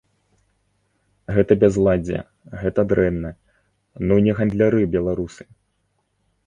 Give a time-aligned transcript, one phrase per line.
[1.35, 2.19] Гэта бязладдзе,
[2.63, 3.31] гэта дрэнна,
[4.09, 5.43] ну не гандляры беларусы!